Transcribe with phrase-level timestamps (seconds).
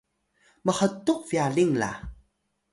[0.65, 1.91] mhtux byaling la